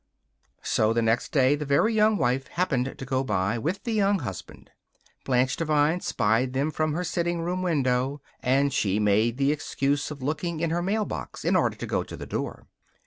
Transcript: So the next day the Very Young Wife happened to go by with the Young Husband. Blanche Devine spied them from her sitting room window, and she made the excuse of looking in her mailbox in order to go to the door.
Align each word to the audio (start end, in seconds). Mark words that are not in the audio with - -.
So 0.63 0.93
the 0.93 1.03
next 1.03 1.31
day 1.31 1.53
the 1.55 1.63
Very 1.63 1.93
Young 1.93 2.17
Wife 2.17 2.47
happened 2.47 2.95
to 2.97 3.05
go 3.05 3.23
by 3.23 3.59
with 3.59 3.83
the 3.83 3.93
Young 3.93 4.17
Husband. 4.17 4.71
Blanche 5.25 5.55
Devine 5.57 5.99
spied 5.99 6.53
them 6.53 6.71
from 6.71 6.93
her 6.93 7.03
sitting 7.03 7.41
room 7.41 7.61
window, 7.61 8.19
and 8.41 8.73
she 8.73 8.97
made 8.97 9.37
the 9.37 9.51
excuse 9.51 10.09
of 10.09 10.23
looking 10.23 10.59
in 10.59 10.71
her 10.71 10.81
mailbox 10.81 11.45
in 11.45 11.55
order 11.55 11.75
to 11.77 11.85
go 11.85 12.01
to 12.01 12.17
the 12.17 12.25
door. 12.25 12.65